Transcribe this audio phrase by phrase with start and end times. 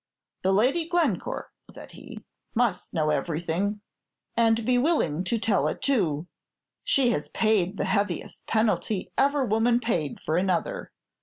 [0.41, 2.23] "The Lady Glencore," said he,
[2.55, 3.81] "must know everything,
[4.35, 6.25] and be willing to tell it too.
[6.83, 10.91] She has paid the heaviest penalty ever woman paid for another.